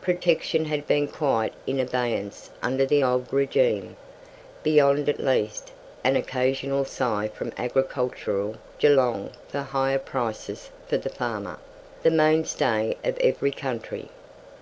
[0.00, 3.98] Protection had been quite in abeyance under the old regime,
[4.62, 5.72] beyond at least,
[6.02, 11.58] an occasional sigh from agricultural Geelong for higher prices for the farmer,
[12.02, 14.08] "the mainstay of every country."